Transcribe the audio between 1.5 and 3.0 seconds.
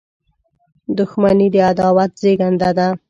د عداوت زیږنده ده.